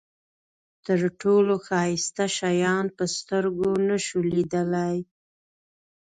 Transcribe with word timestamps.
تر 0.85 0.99
ټولو 1.21 1.53
ښایسته 1.67 2.25
شیان 2.37 2.85
په 2.97 3.03
سترګو 3.15 3.69
نشو 3.87 4.19
لیدلای. 4.31 4.97